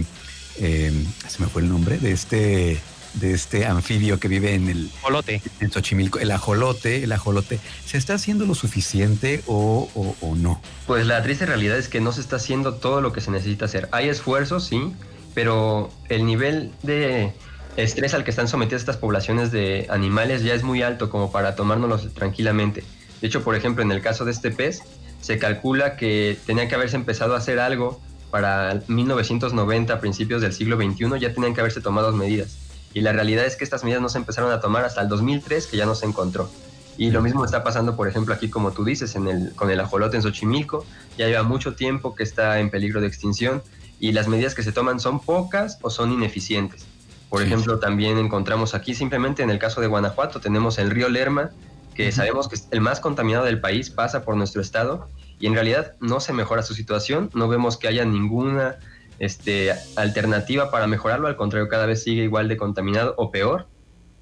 eh, 0.58 1.06
se 1.28 1.42
me 1.42 1.49
fue 1.49 1.62
el 1.62 1.68
nombre, 1.68 1.99
de 1.99 2.12
este 2.12 2.80
de 3.14 3.32
este 3.32 3.66
anfibio 3.66 4.20
que 4.20 4.28
vive 4.28 4.54
en 4.54 4.68
el 4.68 4.90
ajolote. 4.99 5.42
En 5.61 5.73
Xochimilco, 5.73 6.18
el 6.18 6.30
ajolote, 6.30 7.04
el 7.04 7.12
ajolote, 7.12 7.58
¿se 7.87 7.97
está 7.97 8.14
haciendo 8.14 8.44
lo 8.44 8.54
suficiente 8.54 9.42
o, 9.47 9.88
o, 10.20 10.37
no? 10.37 10.61
Pues 10.87 11.06
la 11.06 11.23
triste 11.23 11.47
realidad 11.47 11.78
es 11.78 11.88
que 11.88 12.00
no 12.00 12.12
se 12.12 12.20
está 12.20 12.37
haciendo 12.37 12.75
todo 12.75 13.00
lo 13.00 13.12
que 13.12 13.20
se 13.20 13.30
necesita 13.30 13.64
hacer. 13.64 13.88
Hay 13.92 14.08
esfuerzos, 14.08 14.66
sí, 14.66 14.92
pero 15.38 15.88
el 16.09 16.26
nivel 16.26 16.73
de 16.83 17.33
estrés 17.76 18.12
al 18.12 18.25
que 18.25 18.30
están 18.30 18.49
sometidas 18.49 18.83
estas 18.83 18.97
poblaciones 18.97 19.52
de 19.52 19.87
animales 19.88 20.42
ya 20.42 20.52
es 20.52 20.64
muy 20.64 20.83
alto 20.83 21.11
como 21.11 21.30
para 21.30 21.54
tomárnoslo 21.54 21.97
tranquilamente. 22.11 22.83
De 23.21 23.28
hecho, 23.28 23.45
por 23.45 23.54
ejemplo, 23.54 23.85
en 23.85 23.92
el 23.92 24.02
caso 24.02 24.25
de 24.25 24.33
este 24.33 24.50
pez, 24.50 24.83
se 25.21 25.38
calcula 25.38 25.95
que 25.97 26.37
tenía 26.45 26.66
que 26.66 26.75
haberse 26.75 26.97
empezado 26.97 27.37
a 27.37 27.38
hacer 27.38 27.61
algo 27.61 28.00
para 28.33 28.83
1990, 28.88 30.00
principios 30.00 30.42
del 30.42 30.52
siglo 30.52 30.76
XXI, 30.76 31.21
ya 31.21 31.33
tenían 31.33 31.54
que 31.54 31.61
haberse 31.61 31.80
tomado 31.80 32.11
medidas 32.11 32.59
y 32.92 33.00
la 33.00 33.12
realidad 33.12 33.47
es 33.47 33.54
que 33.54 33.62
estas 33.62 33.85
medidas 33.85 34.02
no 34.02 34.09
se 34.09 34.18
empezaron 34.18 34.50
a 34.50 34.59
tomar 34.59 34.85
hasta 34.85 35.02
el 35.02 35.09
2003, 35.09 35.68
que 35.68 35.76
ya 35.76 35.87
no 35.87 35.95
se 35.95 36.04
encontró. 36.04 36.50
Y 36.97 37.12
lo 37.12 37.23
mismo 37.23 37.45
está 37.45 37.62
pasando, 37.62 37.95
por 37.95 38.09
ejemplo, 38.09 38.35
aquí, 38.35 38.50
como 38.50 38.73
tú 38.73 38.85
dices, 38.85 39.16
con 39.54 39.71
el 39.71 39.78
ajolote 39.78 40.16
en 40.16 40.23
Xochimilco. 40.25 40.85
Ya 41.16 41.28
lleva 41.28 41.45
mucho 41.45 41.76
tiempo 41.76 42.16
que 42.16 42.25
está 42.25 42.59
en 42.59 42.71
peligro 42.71 43.00
de 43.00 43.07
extinción 43.07 43.62
y 44.00 44.12
las 44.12 44.28
medidas 44.28 44.54
que 44.54 44.62
se 44.62 44.72
toman 44.72 45.00
son 45.00 45.20
pocas 45.20 45.78
o 45.82 45.90
son 45.90 46.12
ineficientes. 46.12 46.86
Por 47.28 47.42
ejemplo, 47.42 47.78
también 47.78 48.16
encontramos 48.16 48.74
aquí, 48.74 48.94
simplemente 48.94 49.42
en 49.42 49.50
el 49.50 49.58
caso 49.58 49.80
de 49.80 49.86
Guanajuato, 49.86 50.40
tenemos 50.40 50.78
el 50.78 50.90
río 50.90 51.08
Lerma, 51.08 51.50
que 51.94 52.10
sabemos 52.10 52.48
que 52.48 52.54
es 52.54 52.68
el 52.70 52.80
más 52.80 53.00
contaminado 53.00 53.44
del 53.44 53.60
país, 53.60 53.90
pasa 53.90 54.22
por 54.22 54.36
nuestro 54.36 54.62
estado 54.62 55.08
y 55.40 55.46
en 55.46 55.54
realidad 55.54 55.94
no 56.00 56.20
se 56.20 56.32
mejora 56.32 56.62
su 56.62 56.74
situación. 56.74 57.30
No 57.34 57.48
vemos 57.48 57.76
que 57.76 57.88
haya 57.88 58.04
ninguna 58.04 58.76
este, 59.18 59.72
alternativa 59.96 60.70
para 60.70 60.86
mejorarlo, 60.86 61.26
al 61.28 61.36
contrario, 61.36 61.68
cada 61.68 61.86
vez 61.86 62.02
sigue 62.02 62.22
igual 62.22 62.48
de 62.48 62.56
contaminado 62.56 63.14
o 63.18 63.30
peor. 63.30 63.66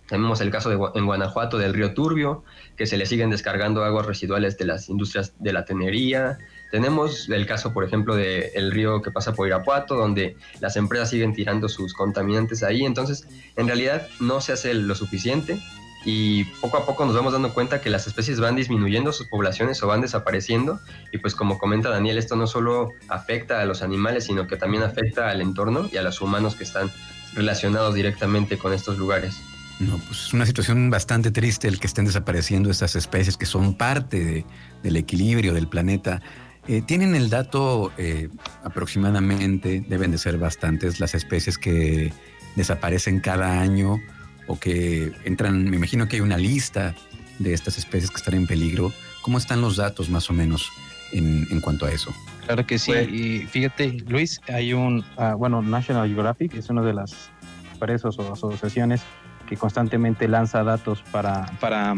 Tenemos 0.09 0.41
el 0.41 0.51
caso 0.51 0.71
de, 0.71 0.79
en 0.95 1.07
Guanajuato 1.07 1.59
del 1.59 1.75
río 1.75 1.95
Turbio, 1.95 2.45
que 2.77 2.87
se 2.87 2.97
le 2.97 3.07
siguen 3.07 3.31
descargando 3.31 3.85
aguas 3.85 4.07
residuales 4.07 4.57
de 4.57 4.67
las 4.67 4.89
industrias 4.89 5.35
de 5.39 5.53
la 5.53 5.65
tenería. 5.65 6.39
Tenemos 6.71 7.29
el 7.29 7.47
caso, 7.47 7.73
por 7.73 7.85
ejemplo, 7.85 8.17
del 8.17 8.71
río 8.71 9.03
que 9.03 9.11
pasa 9.11 9.33
por 9.35 9.47
Irapuato, 9.47 9.95
donde 9.95 10.37
las 10.61 10.77
empresas 10.77 11.11
siguen 11.11 11.35
tirando 11.35 11.69
sus 11.69 11.95
contaminantes 11.95 12.63
ahí. 12.63 12.85
Entonces, 12.85 13.27
en 13.57 13.67
realidad 13.67 14.09
no 14.21 14.41
se 14.41 14.53
hace 14.53 14.75
lo 14.75 14.95
suficiente 14.95 15.59
y 16.05 16.45
poco 16.61 16.77
a 16.77 16.87
poco 16.87 17.05
nos 17.05 17.17
vamos 17.17 17.33
dando 17.33 17.53
cuenta 17.53 17.81
que 17.81 17.91
las 17.91 18.07
especies 18.07 18.39
van 18.39 18.55
disminuyendo 18.55 19.13
sus 19.13 19.27
poblaciones 19.27 19.83
o 19.83 19.89
van 19.89 20.01
desapareciendo 20.01 20.79
y 21.13 21.19
pues 21.19 21.35
como 21.35 21.59
comenta 21.59 21.91
Daniel, 21.91 22.17
esto 22.17 22.37
no 22.37 22.47
solo 22.47 22.91
afecta 23.09 23.61
a 23.61 23.65
los 23.65 23.83
animales, 23.83 24.25
sino 24.25 24.47
que 24.47 24.57
también 24.57 24.85
afecta 24.85 25.29
al 25.29 25.41
entorno 25.41 25.89
y 25.93 25.97
a 25.97 26.03
los 26.03 26.21
humanos 26.21 26.55
que 26.55 26.63
están 26.63 26.93
relacionados 27.35 27.95
directamente 27.95 28.57
con 28.57 28.73
estos 28.73 28.99
lugares. 28.99 29.37
No, 29.81 29.99
pues 29.99 30.27
es 30.27 30.33
una 30.33 30.47
situación 30.47 30.91
bastante 30.91 31.33
triste 31.33 31.67
el 31.67 31.81
que 31.81 31.89
estén 31.89 32.07
desapareciendo 32.07 32.71
estas 32.71 32.95
especies 32.95 33.37
que 33.37 33.45
son 33.45 33.75
parte 33.75 34.47
del 34.85 34.97
equilibrio 34.97 35.53
del 35.53 35.69
planeta. 35.69 36.23
Eh, 36.69 36.83
¿Tienen 36.83 37.15
el 37.15 37.31
dato 37.31 37.93
eh, 37.97 38.29
aproximadamente, 38.65 39.85
deben 39.89 40.11
de 40.11 40.19
ser 40.19 40.37
bastantes, 40.37 40.99
las 40.99 41.15
especies 41.15 41.59
que 41.59 42.13
desaparecen 42.57 43.21
cada 43.21 43.61
año 43.61 44.01
o 44.49 44.59
que 44.59 45.13
entran, 45.25 45.71
me 45.71 45.77
imagino 45.77 46.09
que 46.09 46.17
hay 46.17 46.23
una 46.23 46.39
lista 46.39 46.95
de 47.39 47.53
estas 47.53 47.79
especies 47.79 48.11
que 48.11 48.17
están 48.17 48.35
en 48.35 48.47
peligro? 48.47 48.93
¿Cómo 49.23 49.39
están 49.39 49.61
los 49.61 49.77
datos 49.77 50.11
más 50.11 50.29
o 50.29 50.33
menos 50.33 50.71
en, 51.13 51.47
en 51.51 51.61
cuanto 51.61 51.87
a 51.87 51.93
eso? 51.93 52.13
Claro 52.47 52.67
que 52.67 52.79
sí. 52.79 52.93
Pues 52.93 53.09
y 53.09 53.47
fíjate, 53.47 53.93
Luis, 54.09 54.41
hay 54.49 54.73
un, 54.73 55.05
uh, 55.19 55.37
bueno, 55.37 55.63
National 55.63 56.09
Geographic 56.09 56.55
es 56.55 56.69
una 56.69 56.83
de 56.83 56.95
las 56.95 57.31
empresas 57.73 58.19
o 58.19 58.33
asociaciones 58.33 59.03
que 59.49 59.57
constantemente 59.57 60.27
lanza 60.27 60.65
datos 60.65 61.03
para, 61.13 61.47
para, 61.61 61.95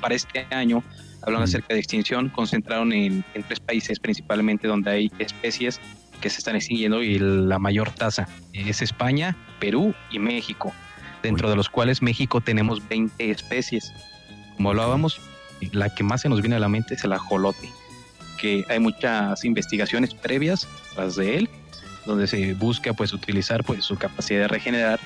para 0.00 0.14
este 0.14 0.46
año, 0.50 0.82
hablando 1.22 1.40
mm. 1.40 1.50
acerca 1.50 1.74
de 1.74 1.80
extinción, 1.80 2.28
concentraron 2.28 2.92
en, 2.92 3.24
en, 3.34 3.42
tres 3.42 3.60
países 3.60 3.98
principalmente 3.98 4.68
donde 4.68 4.90
hay 4.90 5.12
especies 5.18 5.80
que 6.20 6.30
se 6.30 6.38
están 6.38 6.56
extinguiendo 6.56 7.02
y 7.02 7.18
la 7.18 7.58
mayor 7.58 7.90
tasa 7.90 8.28
es 8.52 8.82
España, 8.82 9.36
Perú 9.60 9.94
y 10.10 10.18
México, 10.18 10.72
dentro 11.22 11.48
de 11.48 11.56
los 11.56 11.68
cuales 11.68 12.02
México 12.02 12.40
tenemos 12.40 12.86
20 12.88 13.30
especies. 13.30 13.92
Como 14.56 14.70
hablábamos, 14.70 15.20
la 15.72 15.94
que 15.94 16.02
más 16.02 16.22
se 16.22 16.28
nos 16.28 16.40
viene 16.40 16.56
a 16.56 16.60
la 16.60 16.68
mente 16.68 16.94
es 16.94 17.04
el 17.04 17.12
ajolote, 17.12 17.70
que 18.38 18.64
hay 18.68 18.80
muchas 18.80 19.44
investigaciones 19.44 20.14
previas 20.14 20.68
tras 20.94 21.16
de 21.16 21.36
él, 21.36 21.48
donde 22.06 22.26
se 22.26 22.54
busca 22.54 22.92
pues 22.94 23.12
utilizar 23.12 23.64
pues 23.64 23.84
su 23.84 23.96
capacidad 23.96 24.40
de 24.40 24.48
regenerar 24.48 24.98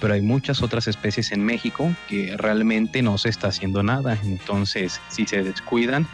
pero 0.00 0.14
hay 0.14 0.22
muchas 0.22 0.62
otras 0.62 0.88
especies 0.88 1.32
en 1.32 1.44
México 1.44 1.92
que 2.08 2.36
realmente 2.36 3.02
no 3.02 3.18
se 3.18 3.28
está 3.28 3.48
haciendo 3.48 3.82
nada. 3.82 4.18
Entonces, 4.24 5.00
si 5.08 5.26
se 5.26 5.42
descuidan, 5.42 6.06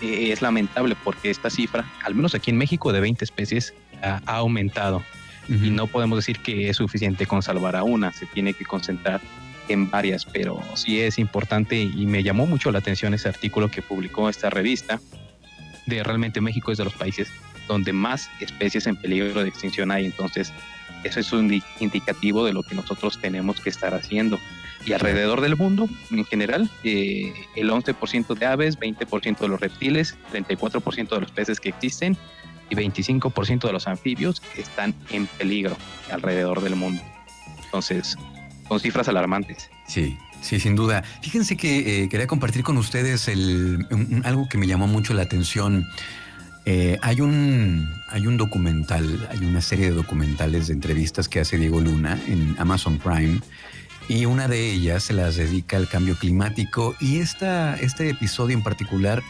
eh, 0.00 0.30
es 0.32 0.42
lamentable 0.42 0.96
porque 1.02 1.30
esta 1.30 1.50
cifra, 1.50 1.84
al 2.04 2.14
menos 2.14 2.34
aquí 2.34 2.50
en 2.50 2.56
México, 2.56 2.92
de 2.92 3.00
20 3.00 3.24
especies 3.24 3.74
ha, 4.02 4.20
aumentado. 4.26 5.02
Y 5.48 5.70
no 5.70 5.86
podemos 5.86 6.18
decir 6.18 6.40
que 6.40 6.68
es 6.68 6.76
suficiente 6.76 7.24
con 7.24 7.42
salvar 7.42 7.74
a 7.74 7.82
una, 7.82 8.12
se 8.12 8.26
tiene 8.26 8.52
que 8.52 8.66
concentrar 8.66 9.22
en 9.68 9.90
varias, 9.90 10.26
pero 10.26 10.60
sí 10.74 11.00
es 11.00 11.18
importante 11.18 11.80
y 11.80 12.04
me 12.04 12.22
llamó 12.22 12.46
mucho 12.46 12.70
la 12.70 12.80
atención 12.80 13.14
ese 13.14 13.30
artículo 13.30 13.70
que 13.70 13.80
publicó 13.80 14.28
esta 14.28 14.50
revista 14.50 15.00
de 15.86 16.02
realmente 16.02 16.42
México 16.42 16.70
es 16.70 16.76
de 16.76 16.84
los 16.84 16.92
países 16.92 17.28
donde 17.66 17.94
más 17.94 18.30
especies 18.40 18.86
en 18.86 18.96
peligro 18.96 19.42
de 19.42 19.48
extinción 19.48 19.90
hay. 19.90 20.06
Entonces, 20.06 20.52
eso 21.04 21.20
es 21.20 21.32
un 21.32 21.62
indicativo 21.80 22.44
de 22.44 22.52
lo 22.52 22.62
que 22.62 22.74
nosotros 22.74 23.18
tenemos 23.20 23.60
que 23.60 23.70
estar 23.70 23.94
haciendo. 23.94 24.38
Y 24.84 24.92
alrededor 24.92 25.40
del 25.40 25.56
mundo, 25.56 25.88
en 26.10 26.24
general, 26.24 26.70
eh, 26.84 27.32
el 27.56 27.70
11% 27.70 28.34
de 28.34 28.46
aves, 28.46 28.78
20% 28.78 29.38
de 29.38 29.48
los 29.48 29.60
reptiles, 29.60 30.16
34% 30.32 31.08
de 31.08 31.20
los 31.20 31.32
peces 31.32 31.60
que 31.60 31.68
existen 31.70 32.16
y 32.70 32.74
25% 32.74 33.66
de 33.66 33.72
los 33.72 33.88
anfibios 33.88 34.42
están 34.56 34.94
en 35.10 35.26
peligro 35.26 35.76
alrededor 36.10 36.62
del 36.62 36.76
mundo. 36.76 37.02
Entonces, 37.64 38.16
son 38.68 38.80
cifras 38.80 39.08
alarmantes. 39.08 39.70
Sí, 39.86 40.16
sí, 40.40 40.60
sin 40.60 40.74
duda. 40.76 41.02
Fíjense 41.22 41.56
que 41.56 42.04
eh, 42.04 42.08
quería 42.08 42.26
compartir 42.26 42.62
con 42.62 42.76
ustedes 42.76 43.28
el, 43.28 43.86
algo 44.24 44.48
que 44.48 44.58
me 44.58 44.66
llamó 44.66 44.86
mucho 44.86 45.14
la 45.14 45.22
atención. 45.22 45.86
Eh, 46.70 46.98
hay, 47.00 47.22
un, 47.22 47.90
hay 48.10 48.26
un 48.26 48.36
documental, 48.36 49.26
hay 49.30 49.38
una 49.38 49.62
serie 49.62 49.86
de 49.86 49.96
documentales 49.96 50.66
de 50.66 50.74
entrevistas 50.74 51.26
que 51.26 51.40
hace 51.40 51.56
Diego 51.56 51.80
Luna 51.80 52.20
en 52.26 52.56
Amazon 52.58 52.98
Prime 52.98 53.40
y 54.06 54.26
una 54.26 54.48
de 54.48 54.72
ellas 54.72 55.04
se 55.04 55.14
las 55.14 55.36
dedica 55.36 55.78
al 55.78 55.88
cambio 55.88 56.14
climático 56.16 56.94
y 57.00 57.20
esta, 57.20 57.74
este 57.76 58.10
episodio 58.10 58.54
en 58.54 58.62
particular 58.62 59.22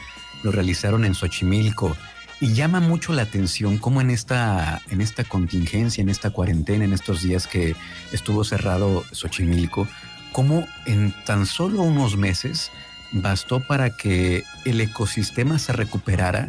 lo 0.43 0.51
realizaron 0.51 1.05
en 1.05 1.15
Xochimilco 1.15 1.97
y 2.41 2.55
llama 2.55 2.81
mucho 2.81 3.13
la 3.13 3.23
atención 3.23 3.79
cómo 3.79 4.01
en 4.01 4.11
esta, 4.11 4.83
en 4.91 5.01
esta 5.01 5.23
contingencia, 5.23 6.03
en 6.03 6.09
esta 6.09 6.31
cuarentena, 6.31 6.87
en 6.87 6.93
estos 6.93 7.23
días 7.23 7.47
que 7.47 7.77
estuvo 8.11 8.43
cerrado 8.43 9.05
Xochimilco, 9.13 9.87
cómo 10.33 10.67
en 10.87 11.15
tan 11.25 11.47
solo 11.47 11.83
unos 11.83 12.17
meses 12.17 12.73
bastó 13.13 13.61
para 13.61 13.91
que 13.91 14.43
el 14.65 14.81
ecosistema 14.81 15.61
se 15.61 15.73
recuperara 15.73 16.49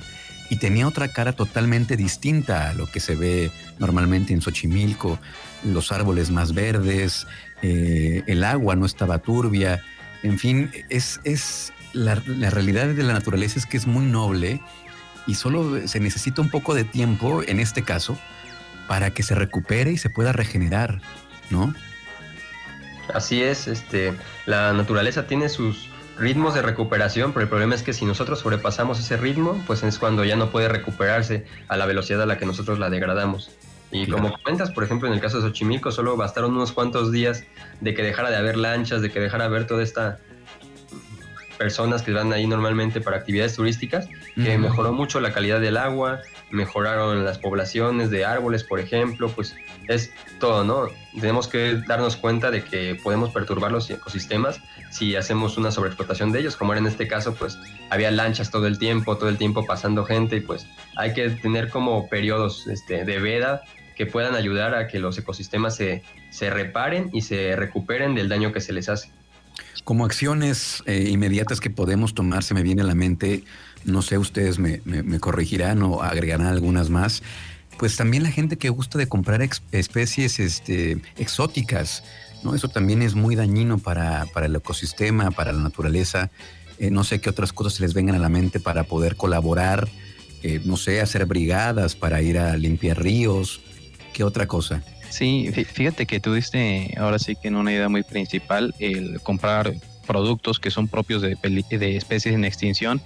y 0.49 0.57
tenía 0.57 0.87
otra 0.87 1.07
cara 1.09 1.33
totalmente 1.33 1.95
distinta 1.95 2.69
a 2.69 2.73
lo 2.73 2.87
que 2.87 2.99
se 2.99 3.15
ve 3.15 3.51
normalmente 3.77 4.33
en 4.33 4.41
Xochimilco. 4.41 5.19
Los 5.63 5.91
árboles 5.91 6.31
más 6.31 6.53
verdes, 6.53 7.27
eh, 7.61 8.23
el 8.27 8.43
agua 8.43 8.75
no 8.75 8.85
estaba 8.85 9.19
turbia. 9.19 9.83
En 10.23 10.39
fin, 10.39 10.71
es, 10.89 11.19
es 11.23 11.73
la, 11.93 12.21
la, 12.25 12.49
realidad 12.49 12.87
de 12.87 13.03
la 13.03 13.13
naturaleza 13.13 13.59
es 13.59 13.65
que 13.65 13.77
es 13.77 13.87
muy 13.87 14.05
noble 14.05 14.61
y 15.27 15.35
solo 15.35 15.87
se 15.87 15.99
necesita 15.99 16.41
un 16.41 16.49
poco 16.49 16.73
de 16.73 16.83
tiempo, 16.83 17.43
en 17.43 17.59
este 17.59 17.83
caso, 17.83 18.17
para 18.87 19.11
que 19.11 19.21
se 19.21 19.35
recupere 19.35 19.91
y 19.91 19.97
se 19.97 20.09
pueda 20.09 20.31
regenerar, 20.31 21.01
¿no? 21.49 21.73
Así 23.13 23.41
es, 23.41 23.67
este, 23.67 24.13
la 24.45 24.73
naturaleza 24.73 25.27
tiene 25.27 25.49
sus, 25.49 25.88
ritmos 26.19 26.53
de 26.53 26.61
recuperación, 26.61 27.33
pero 27.33 27.43
el 27.43 27.49
problema 27.49 27.75
es 27.75 27.83
que 27.83 27.93
si 27.93 28.05
nosotros 28.05 28.39
sobrepasamos 28.39 28.99
ese 28.99 29.17
ritmo, 29.17 29.61
pues 29.65 29.83
es 29.83 29.97
cuando 29.97 30.25
ya 30.25 30.35
no 30.35 30.49
puede 30.49 30.67
recuperarse 30.67 31.45
a 31.67 31.77
la 31.77 31.85
velocidad 31.85 32.21
a 32.21 32.25
la 32.25 32.37
que 32.37 32.45
nosotros 32.45 32.79
la 32.79 32.89
degradamos. 32.89 33.51
Y 33.91 34.07
como 34.07 34.31
comentas, 34.31 34.69
por 34.69 34.83
ejemplo, 34.83 35.07
en 35.07 35.15
el 35.15 35.19
caso 35.19 35.41
de 35.41 35.47
Xochimilco, 35.47 35.91
solo 35.91 36.15
bastaron 36.15 36.51
unos 36.55 36.73
cuantos 36.73 37.11
días 37.11 37.43
de 37.81 37.95
que 37.95 38.03
dejara 38.03 38.29
de 38.29 38.37
haber 38.37 38.55
lanchas, 38.55 39.01
de 39.01 39.09
que 39.09 39.19
dejara 39.19 39.45
de 39.45 39.55
haber 39.55 39.65
toda 39.65 39.81
esta 39.81 40.19
personas 41.57 42.03
que 42.03 42.13
van 42.13 42.31
ahí 42.31 42.47
normalmente 42.47 43.01
para 43.01 43.17
actividades 43.17 43.55
turísticas, 43.55 44.07
que 44.35 44.57
mejoró 44.57 44.93
mucho 44.93 45.19
la 45.19 45.33
calidad 45.33 45.59
del 45.59 45.75
agua, 45.75 46.21
mejoraron 46.51 47.25
las 47.25 47.37
poblaciones 47.37 48.09
de 48.09 48.23
árboles, 48.23 48.63
por 48.63 48.79
ejemplo, 48.79 49.29
pues 49.29 49.55
es 49.89 50.11
todo, 50.39 50.63
¿no? 50.63 50.87
Tenemos 51.19 51.47
que 51.47 51.81
darnos 51.87 52.15
cuenta 52.15 52.51
de 52.51 52.63
que 52.63 52.95
podemos 52.95 53.31
perturbar 53.31 53.71
los 53.71 53.89
ecosistemas 53.89 54.61
si 54.91 55.15
hacemos 55.15 55.57
una 55.57 55.71
sobreexplotación 55.71 56.31
de 56.31 56.39
ellos, 56.39 56.55
como 56.55 56.71
era 56.71 56.79
en 56.79 56.87
este 56.87 57.07
caso, 57.07 57.33
pues 57.33 57.57
había 57.89 58.11
lanchas 58.11 58.51
todo 58.51 58.67
el 58.67 58.79
tiempo, 58.79 59.17
todo 59.17 59.29
el 59.29 59.37
tiempo 59.37 59.65
pasando 59.65 60.05
gente 60.05 60.37
y 60.37 60.41
pues 60.41 60.67
hay 60.95 61.13
que 61.13 61.29
tener 61.29 61.69
como 61.69 62.07
periodos 62.07 62.67
este, 62.67 63.03
de 63.03 63.19
veda 63.19 63.63
que 63.95 64.05
puedan 64.05 64.35
ayudar 64.35 64.75
a 64.75 64.87
que 64.87 64.99
los 64.99 65.17
ecosistemas 65.17 65.75
se, 65.75 66.03
se 66.29 66.49
reparen 66.49 67.09
y 67.11 67.21
se 67.21 67.55
recuperen 67.55 68.15
del 68.15 68.29
daño 68.29 68.53
que 68.53 68.61
se 68.61 68.71
les 68.71 68.87
hace. 68.87 69.11
Como 69.83 70.05
acciones 70.05 70.83
eh, 70.85 71.09
inmediatas 71.09 71.59
que 71.59 71.69
podemos 71.69 72.13
tomar, 72.13 72.43
se 72.43 72.53
me 72.53 72.61
viene 72.61 72.83
a 72.83 72.85
la 72.85 72.95
mente, 72.95 73.43
no 73.85 74.01
sé, 74.01 74.17
ustedes 74.17 74.59
me, 74.59 74.79
corregirán 75.19 75.81
o 75.81 76.01
agregarán 76.01 76.47
algunas 76.47 76.89
más, 76.89 77.23
pues 77.79 77.95
también 77.95 78.23
la 78.23 78.29
gente 78.29 78.57
que 78.57 78.69
gusta 78.69 78.97
de 78.97 79.07
comprar 79.07 79.41
especies 79.41 80.39
este, 80.39 81.01
exóticas, 81.17 82.03
¿no? 82.43 82.53
Eso 82.53 82.67
también 82.67 83.01
es 83.01 83.15
muy 83.15 83.35
dañino 83.35 83.79
para, 83.79 84.27
el 84.43 84.55
ecosistema, 84.57 85.31
para 85.31 85.53
la 85.53 85.61
naturaleza. 85.61 86.29
Eh, 86.77 86.91
no 86.91 87.05
sé 87.05 87.21
qué 87.21 87.29
otras 87.29 87.53
cosas 87.53 87.75
se 87.75 87.83
les 87.83 87.93
vengan 87.93 88.15
a 88.15 88.19
la 88.19 88.27
mente 88.27 88.59
para 88.59 88.83
poder 88.83 89.15
colaborar, 89.15 89.87
eh, 90.43 90.59
no 90.65 90.75
sé, 90.75 90.99
hacer 90.99 91.25
brigadas 91.25 91.95
para 91.95 92.21
ir 92.21 92.37
a 92.37 92.57
limpiar 92.57 93.01
ríos, 93.01 93.61
¿qué 94.11 94.25
otra 94.25 94.45
cosa? 94.45 94.83
Sí, 95.09 95.49
fíjate 95.51 96.05
que 96.05 96.19
tú 96.19 96.33
diste 96.33 96.93
ahora 96.97 97.17
sí 97.17 97.35
que 97.41 97.47
en 97.47 97.55
una 97.55 97.71
idea 97.71 97.87
muy 97.87 98.03
principal 98.03 98.75
el 98.79 99.21
comprar 99.21 99.73
productos 100.05 100.59
que 100.59 100.69
son 100.69 100.87
propios 100.89 101.21
de, 101.21 101.35
de 101.35 101.95
especies 101.95 102.35
en 102.35 102.43
extinción. 102.43 103.01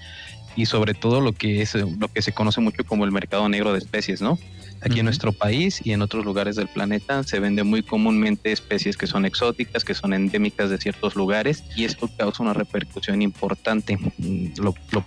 Y 0.55 0.65
sobre 0.65 0.93
todo 0.93 1.21
lo 1.21 1.33
que 1.33 1.61
es 1.61 1.75
lo 1.75 2.07
que 2.07 2.21
se 2.21 2.31
conoce 2.31 2.61
mucho 2.61 2.83
como 2.83 3.05
el 3.05 3.11
mercado 3.11 3.47
negro 3.49 3.73
de 3.73 3.79
especies, 3.79 4.21
¿no? 4.21 4.37
Aquí 4.81 4.99
en 4.99 5.05
nuestro 5.05 5.31
país 5.31 5.79
y 5.81 5.93
en 5.93 6.01
otros 6.01 6.25
lugares 6.25 6.57
del 6.57 6.67
planeta 6.67 7.23
se 7.23 7.39
venden 7.39 7.67
muy 7.67 7.83
comúnmente 7.83 8.51
especies 8.51 8.97
que 8.97 9.07
son 9.07 9.25
exóticas, 9.25 9.85
que 9.85 9.93
son 9.93 10.13
endémicas 10.13 10.69
de 10.69 10.77
ciertos 10.77 11.15
lugares 11.15 11.63
y 11.77 11.85
esto 11.85 12.09
causa 12.17 12.43
una 12.43 12.53
repercusión 12.53 13.21
importante. 13.21 13.97
Mm, 14.17 14.47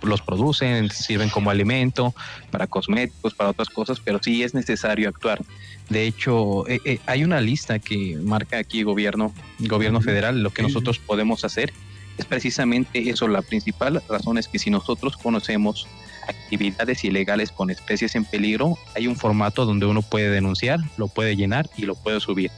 los 0.01 0.21
producen, 0.21 0.89
sirven 0.89 1.29
como 1.29 1.51
alimento 1.51 2.15
para 2.49 2.65
cosméticos, 2.65 3.35
para 3.35 3.51
otras 3.51 3.69
cosas, 3.69 3.99
pero 3.99 4.19
sí 4.21 4.41
es 4.41 4.55
necesario 4.55 5.09
actuar. 5.09 5.43
De 5.89 6.07
hecho, 6.07 6.67
eh, 6.67 6.79
eh, 6.83 6.99
hay 7.05 7.23
una 7.23 7.39
lista 7.39 7.77
que 7.77 8.17
marca 8.17 8.57
aquí 8.57 8.81
gobierno, 8.81 9.31
gobierno 9.59 10.01
federal, 10.01 10.41
lo 10.41 10.49
que 10.49 10.63
nosotros 10.63 10.97
podemos 10.97 11.45
hacer 11.45 11.71
es 12.17 12.25
precisamente 12.25 13.09
eso. 13.09 13.27
La 13.27 13.41
principal 13.41 14.01
razón 14.09 14.37
es 14.37 14.47
que 14.47 14.59
si 14.59 14.69
nosotros 14.69 15.17
conocemos 15.17 15.87
actividades 16.27 17.03
ilegales 17.03 17.51
con 17.51 17.69
especies 17.69 18.15
en 18.15 18.25
peligro, 18.25 18.77
hay 18.95 19.07
un 19.07 19.15
formato 19.15 19.65
donde 19.65 19.85
uno 19.85 20.01
puede 20.01 20.29
denunciar, 20.29 20.79
lo 20.97 21.07
puede 21.07 21.35
llenar 21.35 21.69
y 21.77 21.83
lo 21.83 21.95
puede 21.95 22.19
subir. 22.19 22.51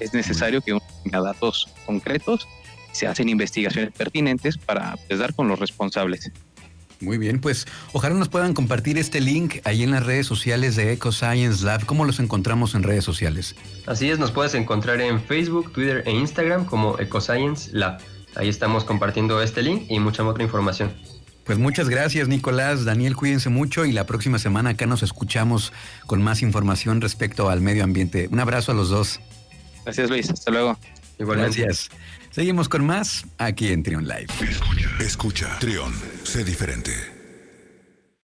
Es 0.00 0.12
necesario 0.12 0.60
que 0.60 0.72
uno 0.72 0.82
tenga 1.02 1.20
datos 1.20 1.68
concretos 1.86 2.48
y 2.92 2.96
se 2.96 3.06
hacen 3.06 3.28
investigaciones 3.28 3.92
pertinentes 3.92 4.58
para 4.58 4.96
pues, 5.08 5.18
dar 5.18 5.34
con 5.34 5.48
los 5.48 5.58
responsables. 5.58 6.32
Muy 7.00 7.18
bien, 7.18 7.40
pues 7.40 7.66
ojalá 7.92 8.14
nos 8.14 8.28
puedan 8.28 8.54
compartir 8.54 8.98
este 8.98 9.20
link 9.20 9.56
ahí 9.64 9.82
en 9.82 9.90
las 9.90 10.06
redes 10.06 10.26
sociales 10.26 10.76
de 10.76 10.92
EcoScience 10.92 11.64
Lab. 11.64 11.84
¿Cómo 11.84 12.04
los 12.04 12.18
encontramos 12.18 12.74
en 12.74 12.82
redes 12.82 13.04
sociales? 13.04 13.56
Así 13.86 14.10
es, 14.10 14.18
nos 14.18 14.30
puedes 14.30 14.54
encontrar 14.54 15.00
en 15.00 15.20
Facebook, 15.20 15.72
Twitter 15.72 16.02
e 16.06 16.12
Instagram 16.12 16.64
como 16.64 16.98
EcoScience 16.98 17.70
Lab. 17.72 18.00
Ahí 18.36 18.48
estamos 18.48 18.84
compartiendo 18.84 19.40
este 19.42 19.62
link 19.62 19.86
y 19.88 20.00
mucha 20.00 20.24
otra 20.24 20.42
información. 20.44 20.92
Pues 21.44 21.58
muchas 21.58 21.88
gracias, 21.88 22.26
Nicolás. 22.26 22.84
Daniel, 22.84 23.16
cuídense 23.16 23.50
mucho 23.50 23.84
y 23.84 23.92
la 23.92 24.06
próxima 24.06 24.38
semana 24.38 24.70
acá 24.70 24.86
nos 24.86 25.02
escuchamos 25.02 25.72
con 26.06 26.22
más 26.22 26.40
información 26.42 27.00
respecto 27.00 27.50
al 27.50 27.60
medio 27.60 27.84
ambiente. 27.84 28.28
Un 28.30 28.40
abrazo 28.40 28.72
a 28.72 28.74
los 28.74 28.88
dos. 28.88 29.20
Gracias, 29.84 30.08
Luis. 30.08 30.30
Hasta 30.30 30.50
luego. 30.50 30.78
Igualmente. 31.18 31.60
Gracias. 31.60 31.90
Seguimos 32.30 32.68
con 32.68 32.84
más 32.84 33.26
aquí 33.38 33.68
en 33.68 33.82
Trion 33.82 34.08
Live. 34.08 34.26
Escucha, 34.40 34.90
escucha. 35.00 35.58
Trion, 35.60 35.92
sé 36.24 36.44
diferente. 36.44 37.13